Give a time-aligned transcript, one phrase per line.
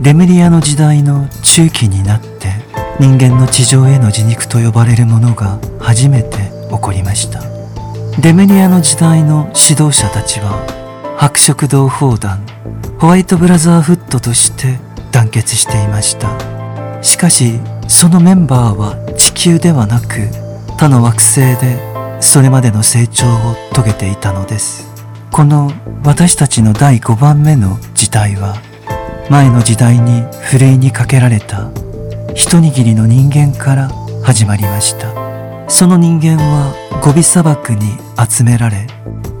[0.00, 2.52] レムリアの時代の中期になって
[3.00, 7.42] 人間の地上への自肉と呼ばれるものが初めて起こりました。
[8.20, 12.46] レムリアの時代の指導者たちは白色同胞団
[12.98, 14.78] ホワイトブラザーフットとして
[15.12, 16.30] 団結していました。
[17.02, 17.58] しかし
[17.88, 20.28] そのメンバーは地球ではなく
[20.68, 24.86] 他の惑星でそれまでの成長を遂げていたのです。
[25.30, 25.70] この
[26.04, 28.56] 私たちの第5番目の時代は
[29.28, 31.70] 前の時代にふるいにかけられた
[32.34, 33.88] 一握りの人間から
[34.22, 35.68] 始まりました。
[35.68, 37.80] その人間はゴビ砂漠に
[38.16, 38.86] 集められ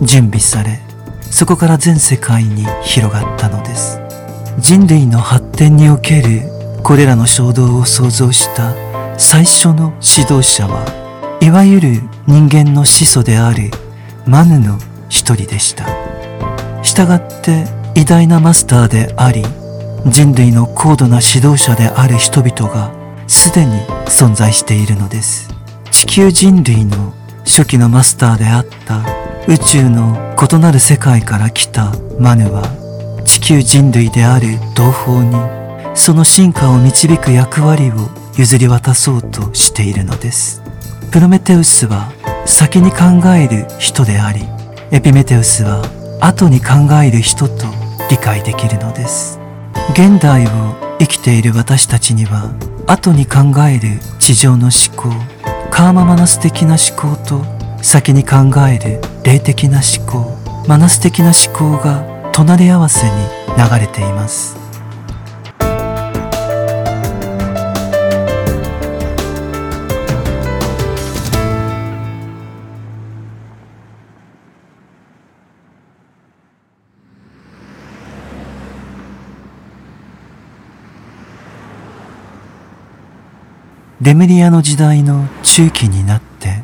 [0.00, 0.80] 準備され
[1.20, 4.00] そこから全世界に広がったのです。
[4.58, 6.42] 人類の発展における
[6.82, 8.74] これらの衝動を創造した
[9.18, 10.86] 最初の指導者は
[11.42, 13.70] いわゆる人間の始祖である
[14.26, 14.78] マヌの
[15.10, 15.84] 一人でした。
[16.82, 19.44] したがって偉大なマスターであり
[20.06, 22.92] 人類の高度な指導者である人々が
[23.26, 23.72] すでに
[24.06, 25.48] 存在しているのです。
[25.90, 29.02] 地球人類の初期のマスターであった
[29.46, 32.62] 宇宙の異なる世界から来たマヌは
[33.24, 37.94] 地球人類である同胞にその進化を導く役割を
[38.36, 40.62] 譲り渡そうとしているのです。
[41.10, 42.12] プロメテウスは
[42.44, 44.42] 先に考える人であり
[44.90, 45.82] エピメテウスは
[46.20, 47.66] 後に考える人と
[48.10, 49.43] 理解できるのです。
[49.92, 50.48] 現代を
[50.98, 52.52] 生きている私たちには
[52.86, 55.10] 後に考える地上の思考
[55.70, 57.44] カーママナス的な思考と
[57.82, 63.12] 先に考える霊的な思考マナス的な思考が隣り合わせに
[63.56, 64.63] 流れています。
[84.04, 86.62] レムリアの時代の中期になって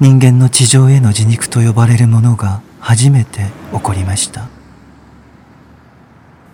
[0.00, 4.48] 人間の地上への自肉と呼ばれるものが初めて起こりました。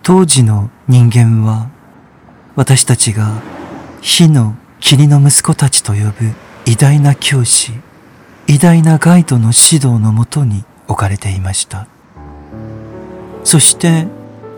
[0.03, 1.71] 当時の人間は
[2.55, 3.41] 私たちが
[4.01, 6.31] 火の霧の息子たちと呼ぶ
[6.67, 7.71] 偉大な教師
[8.45, 11.87] 偉大なガイドの指導のもとに置かれていました。
[13.43, 14.05] そして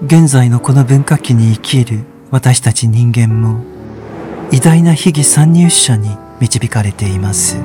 [0.06, 3.73] 現在のこの文化期に生きる私たち人間も
[4.53, 7.58] 偉大な秘技参入者に導かれています。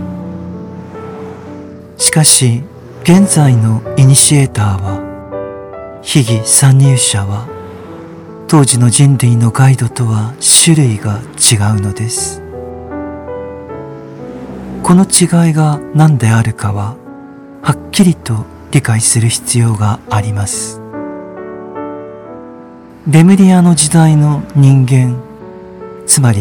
[1.98, 2.62] しかし
[3.02, 7.46] 現在のイニシエーターは秘技参入者は
[8.48, 10.32] 当時の人類のガイドとは
[10.64, 12.40] 種類が違うのです。
[14.82, 16.96] この違いが何であるかは
[17.60, 20.80] はっきりと理解する必要があります。
[23.06, 25.22] レムリアの時代の人間
[26.06, 26.40] つまり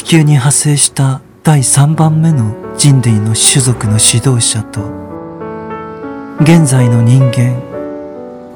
[0.00, 4.80] 地球に派生した第3番目の人類の種族の指導者と
[6.40, 7.60] 現在の人間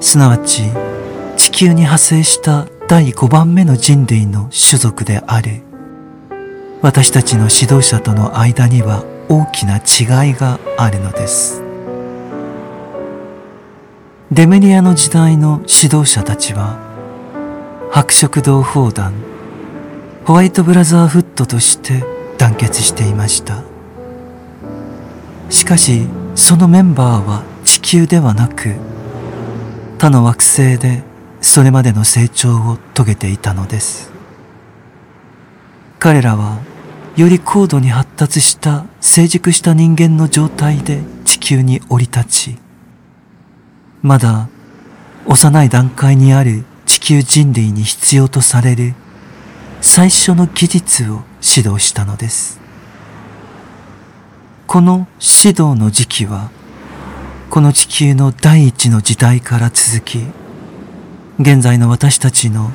[0.01, 0.63] すなわち
[1.37, 5.61] 地球に派生した第5番目の人類の種族である
[6.81, 11.63] 私たちの指導者との間には大きな違いがあるのです。
[14.33, 16.79] デメリアの時代の指導者たちは
[17.93, 19.34] 白色同胞団
[20.25, 22.03] ホワイトブラザーフットとして
[22.39, 23.63] 団結していました。
[25.51, 28.75] しかしそのメンバーは地球ではなく
[29.99, 31.03] 他の惑星で
[31.43, 34.11] それまでの成長を遂げていたのです。
[35.99, 36.59] 彼らは
[37.17, 42.59] より高度に発達した成熟した人間の状態で地球に降り立ち
[44.03, 44.49] まだ
[45.27, 48.95] 幼い段階にある地球人類に必要とされる
[49.87, 51.21] 最初の技術を
[51.57, 52.59] 指導したのです。
[54.67, 56.51] この指導の時期は
[57.51, 60.25] この地球の第一の時代から続き
[61.39, 62.71] 現在の私たちの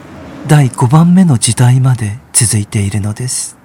[0.47, 3.57] 第5番目の時代まで続いているのです。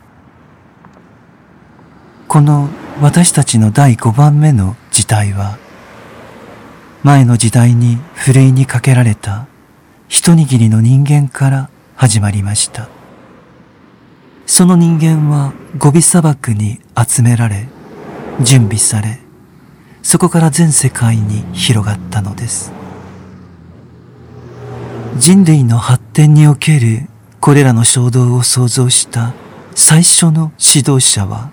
[2.26, 2.70] この
[3.02, 5.58] 私たちの第5番目の時代は
[7.02, 9.46] 前の時代にふるいにかけられた
[10.08, 12.93] 一握りの人間から始まりました。
[14.46, 17.66] その人間はゴビ砂漠に集められ
[18.40, 19.20] 準備され
[20.02, 22.72] そこから全世界に広がったのです。
[25.16, 27.08] 人類の発展における
[27.40, 29.32] これらの衝動を創造した
[29.74, 31.50] 最初の指導者は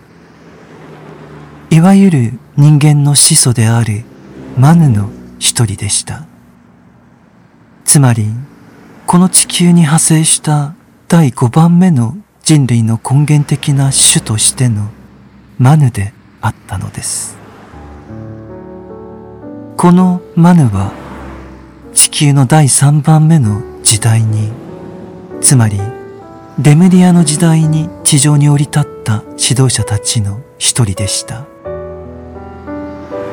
[1.69, 4.03] いわゆる人間の始祖である
[4.57, 5.09] マヌの
[5.39, 6.25] 一人でした。
[7.85, 8.25] つまり
[9.05, 10.75] この地球に派生した
[11.07, 14.89] 第5番目の人類の根源的な種としての
[15.57, 17.37] マヌであったのです。
[19.77, 20.91] このマヌは
[21.93, 24.51] 地球の第3番目の時代に
[25.41, 25.79] つまり
[26.59, 31.45] デムリアの時代に地上に降り立った指導者たちの一人でした。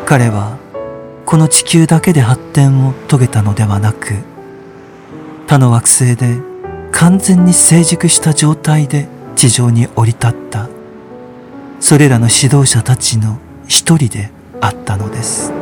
[0.06, 0.56] 彼は
[1.26, 4.14] この地球だけで発展を遂げたのではなく
[5.46, 6.47] 他の惑星で
[6.92, 10.68] 完全に成熟した状態で地上に降り立った。
[11.80, 14.30] それらの指導者たちの一人で
[14.60, 15.52] あったのです。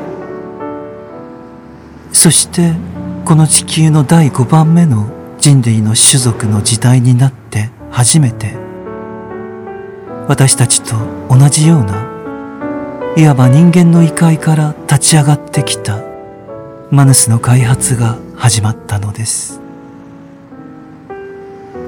[2.12, 2.73] そして
[3.25, 8.56] この地球の第5番目の人類の種族の時代になって初めて
[10.26, 10.96] 私たちと
[11.29, 12.06] 同じような
[13.17, 16.02] いわば人間の異界から立ち上がってきた
[16.90, 19.65] マヌスの開発が始まったのです。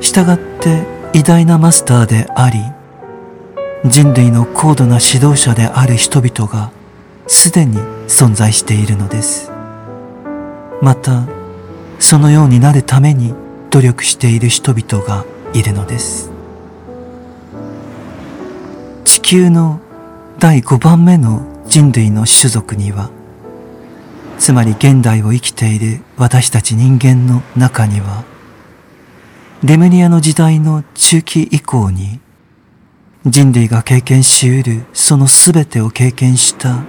[0.00, 2.58] したがって偉大なマスターであり
[3.84, 6.70] 人類の高度な指導者である人々が
[7.26, 7.78] すでに
[8.08, 9.52] 存在しているのです。
[10.82, 11.26] また
[11.98, 13.34] そのようになるために
[13.70, 16.30] 努力している人々がいるのです。
[19.04, 19.80] 地球の
[20.38, 23.10] 第5番目の人類の種族には
[24.38, 28.24] つまり現代を生きている私たち人間の中には
[29.64, 32.20] レムニアの時代の中期以降に
[33.26, 36.84] 人類が経験し得るその全てを経験した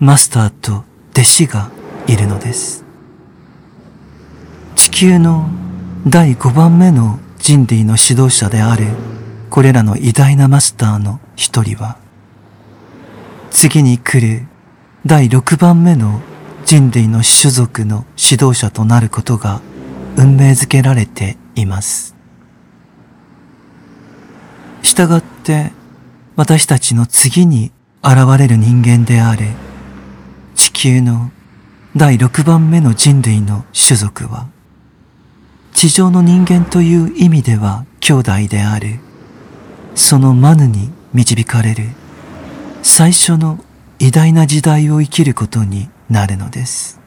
[0.00, 1.70] マスターと弟子が
[2.08, 2.84] いるのです。
[4.74, 5.48] 地球の
[6.08, 8.86] 第5番目の人類の指導者である
[9.48, 11.98] これらの偉大なマスターの一人は
[13.50, 14.46] 次に来る
[15.06, 16.20] 第6番目の
[16.64, 19.60] 人類の種族の指導者となることが
[20.16, 22.16] 運命づけられています。
[24.82, 25.72] したがって
[26.36, 27.72] 私たちの次に
[28.02, 29.48] 現れる人間であれ
[30.54, 31.30] 地球の
[31.96, 34.48] 第6番目の人類の種族は
[35.72, 39.00] 地上の人間という意味では兄弟である
[39.94, 41.88] そのマヌに導かれる
[42.82, 43.58] 最初の
[43.98, 47.00] 偉大な時代を生きることになるのです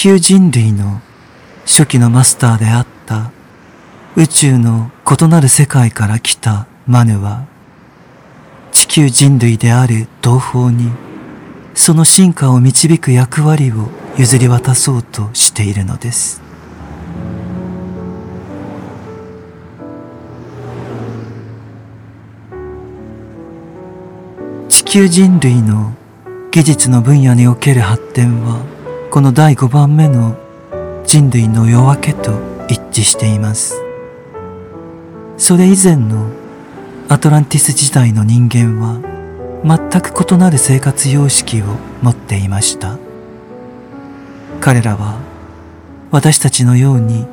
[0.00, 1.00] 球人類の
[1.66, 3.32] 初期のマスターであった
[4.14, 7.46] 宇宙の異なる世界から来たマヌは
[8.70, 10.92] 地球人類である同胞に
[11.74, 16.42] その進化を導く役割を譲り渡そうとしているのです。
[24.68, 25.92] 地球人類の
[26.52, 28.77] 技術の分野における発展は
[29.10, 30.36] この第5番目の
[31.06, 32.30] 人類の夜明けと
[32.68, 33.82] 一致しています。
[35.38, 36.30] それ以前の
[37.08, 39.00] アトランティス時代の人間は
[39.64, 41.64] 全く異なる生活様式を
[42.02, 42.98] 持っていました。
[44.60, 45.18] 彼らは
[46.10, 47.26] 私たちのように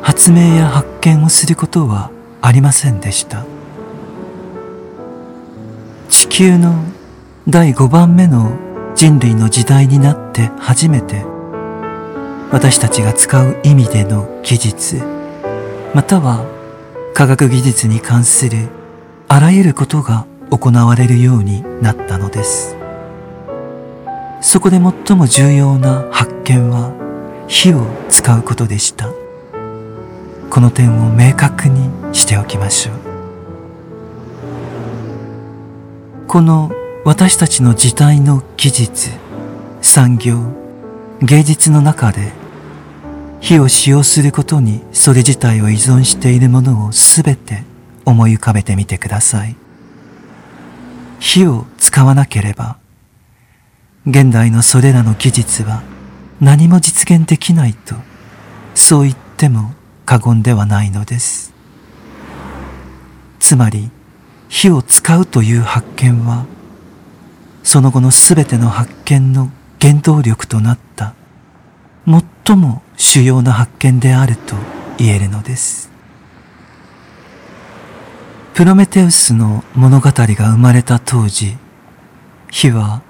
[0.00, 2.10] 発明や発見をすることは
[2.40, 3.44] ありませんでした。
[6.08, 6.74] 地球の
[7.46, 8.65] 第5番目の
[8.96, 11.22] 人類の時代になって初めて
[12.50, 14.96] 私たちが使う意味での技術
[15.94, 16.46] または
[17.14, 18.68] 科学技術に関する
[19.28, 22.76] あらゆることが行われるようになったのです。
[24.40, 26.92] そこで最も重要な発見は
[27.48, 29.10] 火を使うことでした。
[30.50, 32.94] この点を明確にしておきましょう。
[36.28, 36.70] この
[37.06, 39.10] 私たちの時代の技術
[39.80, 40.40] 産業
[41.22, 42.32] 芸術の中で
[43.38, 47.62] 火を使用することにそれ自体を依存しているものをすべて
[48.04, 49.54] 思い浮かべてみてください。
[51.20, 52.76] 火を使わなければ
[54.04, 55.84] 現代のそれらの技術は
[56.40, 57.94] 何も実現できないと
[58.74, 59.74] そう言っても
[60.06, 61.54] 過言ではないのです。
[63.38, 63.92] つまり
[64.48, 66.46] 火を使うという発見は
[67.66, 71.14] その後のすべての発見の原動力となった
[72.46, 74.54] 最も主要な発見であると
[74.98, 75.90] 言えるのです。
[78.54, 80.12] プロメテウスの物語が
[80.52, 81.56] 生まれた当時
[82.52, 83.02] 火は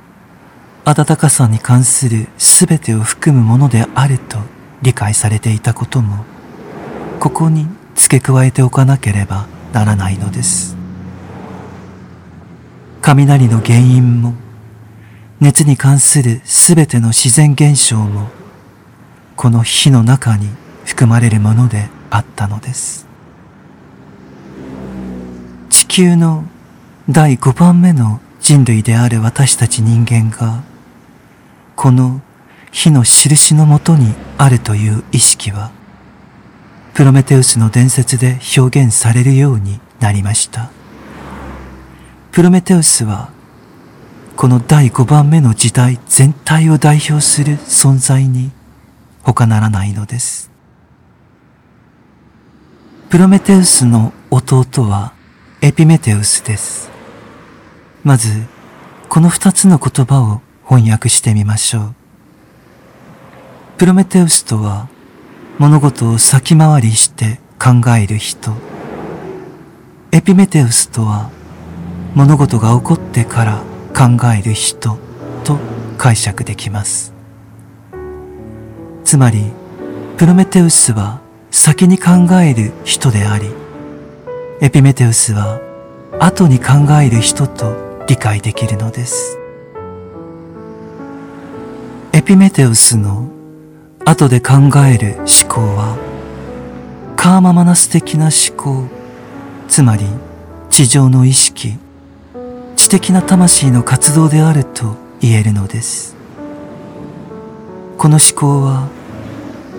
[0.86, 4.38] 暖かさに関する全てを含むものであると
[4.80, 6.25] 理解されていたことも
[7.20, 10.75] ここに付け加えておかなければならないのです。
[13.02, 14.46] 雷の原因も
[15.38, 18.28] 熱に関するすべての自然現象も
[19.37, 20.49] この火の中に
[20.87, 23.07] 含まれるものであったのです。
[25.69, 26.45] 地球の
[27.11, 30.62] 第5番目の人類である私たち人間が
[31.75, 32.23] この
[32.73, 35.71] 火の印のもとにあるという意識は
[36.95, 40.71] プロメテウスの伝説で表現されるようになりました。
[42.33, 43.36] プロメテウスは
[44.37, 48.50] この第5番目の時代全体を代表する存在に
[49.23, 50.50] 他ならないのです。
[53.09, 55.14] プロメテウスの弟は
[55.62, 56.90] エピメテウスです。
[58.05, 58.28] まず
[59.09, 61.95] この二つの言葉を翻訳してみましょう。
[63.78, 64.90] プロメテウスとは
[65.59, 68.52] 物事を先回りして考える人。
[70.12, 71.31] エピメテウスとは
[72.14, 74.99] 物事が起こってから考える人
[75.43, 75.59] と
[75.97, 77.15] 解釈できます。
[79.05, 79.50] つまり
[80.19, 82.11] プロメテウスは先に考
[82.43, 83.49] える人であり
[84.61, 85.61] エピメテウスは
[86.21, 89.38] 後に考える人と理解できるのです。
[92.12, 93.31] エピメテウスの
[94.05, 94.55] 後で考
[94.87, 95.97] える思考は
[97.17, 98.88] カーママナス的な思考
[99.69, 100.05] つまり
[100.69, 101.79] 地上の意識
[102.87, 106.14] 知的な魂の活動であると言えるのです。
[107.99, 108.88] この思考は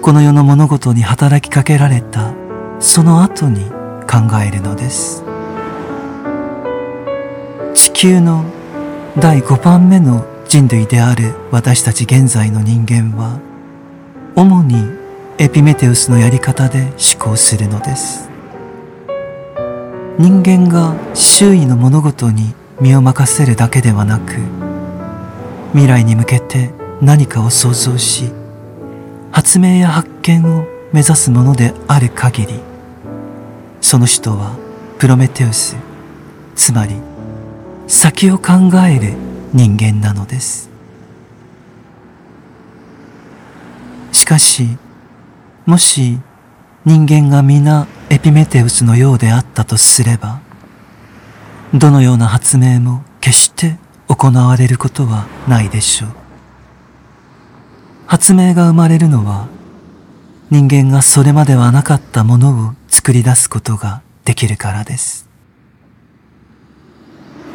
[0.01, 2.33] この世の物事に働きかけられた
[2.81, 3.61] その後に
[4.11, 5.23] 考えるのです。
[7.75, 8.43] 地球の
[9.17, 13.39] 第5番目の人類である私たち現在の人間は
[14.35, 14.83] 主に
[15.37, 18.29] エピメテウスのやり方で思考するのです。
[20.19, 24.35] 人間が周囲の物事に身を任せるだけではなく
[25.71, 28.31] 未来に向けて何かを想像し
[29.31, 32.59] 発明や発見を目指すものである限り
[33.81, 34.55] その人は
[34.99, 35.75] プロメテウス
[36.55, 36.95] つまり
[37.87, 38.53] 先を考
[38.87, 39.13] える
[39.53, 40.69] 人間なのです。
[44.11, 44.77] しかし
[45.65, 46.19] もし
[46.85, 50.41] 人間が皆エピメテウスのようであったとすれば
[51.73, 56.09] どのような発明も決して行われることはないでしょう。
[58.05, 59.47] 発明が生まれるのは
[60.49, 65.27] 人間がそれまではなかったものを作り出すことができるからです。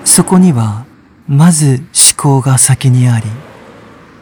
[0.04, 0.84] そこには
[1.26, 3.26] まず思考が先にあり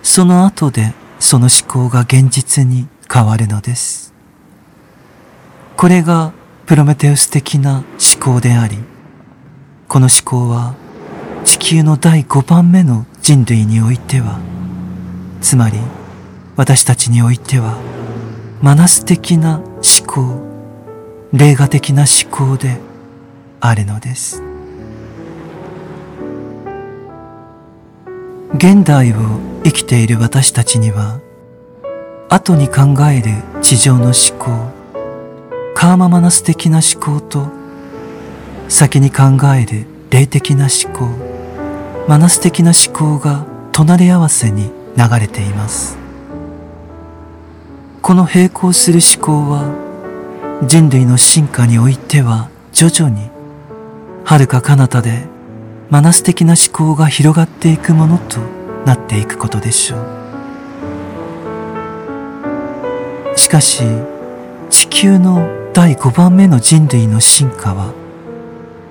[0.03, 4.15] その後でその思考が現実に変わるのです。
[5.77, 6.33] これが
[6.67, 8.79] プロメテウス的な思考であり
[9.91, 10.77] この思考は
[11.45, 14.39] 地球の第5番目の人類においては
[15.41, 15.79] つまり
[16.55, 17.77] 私たちにおいては
[18.63, 20.47] マナス的な思考
[21.33, 22.79] 霊画的な思考で
[23.59, 24.45] あるのです。
[28.55, 29.17] 現代を
[29.65, 31.21] 生きている私たちには
[32.29, 34.71] 後に考える地上の思考
[35.75, 37.60] カーママナス的な思考と
[38.71, 39.23] 先に考
[39.53, 41.09] える霊的な思考
[42.09, 45.99] マナス的な思考が隣り合わせに流れています。
[48.01, 49.65] この並行する思考は
[50.65, 53.29] 人類の進化においては徐々に
[54.25, 55.25] 遥か彼方で
[55.91, 58.39] マナス的な思考が広がっていくものと
[58.87, 59.97] なっていくことでしょ
[63.35, 63.37] う。
[63.37, 63.83] しかし
[64.71, 68.00] 地球の第5番目の人類の進化は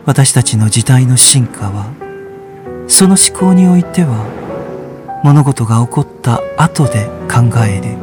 [0.05, 1.93] 私たちの時代の進化は
[2.87, 4.39] その思考においては
[5.23, 7.97] 物事が起こった後で考える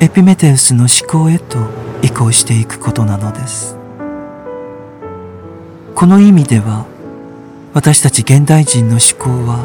[0.00, 1.58] エピメテウスの思考へと
[2.02, 3.76] 移行していくことなのです。
[5.94, 6.86] この意味では
[7.72, 9.64] 私たち現代人の思考は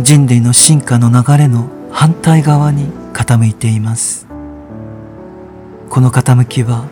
[0.00, 4.26] 人類の進化の流れの反対側に傾いています。
[5.90, 6.86] この傾きは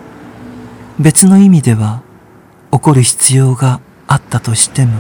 [0.99, 2.03] 別の意味では
[2.73, 4.99] 起こる必要があったとしても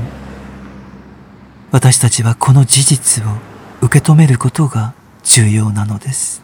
[1.71, 3.29] 私たちはこの事実を
[3.81, 6.43] 受け止めることが重要なのです。